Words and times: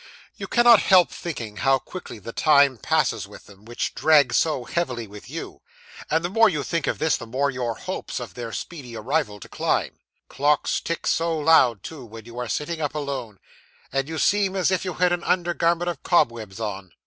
You 0.35 0.47
cannot 0.47 0.79
help 0.81 1.11
thinking 1.11 1.57
how 1.57 1.77
quickly 1.77 2.17
the 2.17 2.31
time 2.33 2.79
passes 2.79 3.27
with 3.27 3.45
them, 3.45 3.65
which 3.65 3.93
drags 3.93 4.35
so 4.35 4.63
heavily 4.63 5.05
with 5.05 5.29
you; 5.29 5.61
and 6.09 6.25
the 6.25 6.29
more 6.31 6.49
you 6.49 6.63
think 6.63 6.87
of 6.87 6.97
this, 6.97 7.15
the 7.17 7.27
more 7.27 7.51
your 7.51 7.75
hopes 7.77 8.19
of 8.19 8.33
their 8.33 8.51
speedy 8.51 8.97
arrival 8.97 9.37
decline. 9.37 9.99
Clocks 10.27 10.79
tick 10.81 11.05
so 11.05 11.37
loud, 11.37 11.83
too, 11.83 12.03
when 12.03 12.25
you 12.25 12.39
are 12.39 12.49
sitting 12.49 12.81
up 12.81 12.95
alone, 12.95 13.37
and 13.93 14.09
you 14.09 14.17
seem 14.17 14.55
as 14.55 14.71
if 14.71 14.83
you 14.83 14.95
had 14.95 15.11
an 15.13 15.23
under 15.23 15.53
garment 15.53 15.87
of 15.87 16.01
cobwebs 16.01 16.59
on. 16.59 16.93